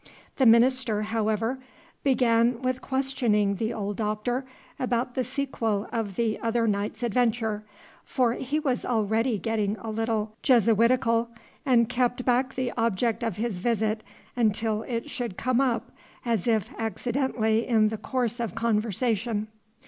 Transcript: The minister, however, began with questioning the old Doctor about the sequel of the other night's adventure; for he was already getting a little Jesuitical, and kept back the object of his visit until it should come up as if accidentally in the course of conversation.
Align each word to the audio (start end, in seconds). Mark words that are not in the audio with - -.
The 0.37 0.47
minister, 0.47 1.03
however, 1.03 1.59
began 2.03 2.63
with 2.63 2.81
questioning 2.81 3.57
the 3.57 3.71
old 3.71 3.97
Doctor 3.97 4.45
about 4.79 5.13
the 5.13 5.23
sequel 5.23 5.87
of 5.93 6.15
the 6.15 6.39
other 6.39 6.67
night's 6.67 7.03
adventure; 7.03 7.63
for 8.03 8.33
he 8.33 8.59
was 8.59 8.83
already 8.83 9.37
getting 9.37 9.77
a 9.77 9.91
little 9.91 10.35
Jesuitical, 10.41 11.29
and 11.67 11.87
kept 11.87 12.25
back 12.25 12.55
the 12.55 12.71
object 12.75 13.21
of 13.21 13.37
his 13.37 13.59
visit 13.59 14.01
until 14.35 14.81
it 14.87 15.07
should 15.07 15.37
come 15.37 15.61
up 15.61 15.91
as 16.25 16.47
if 16.47 16.71
accidentally 16.79 17.67
in 17.67 17.89
the 17.89 17.97
course 17.99 18.39
of 18.39 18.55
conversation. 18.55 19.49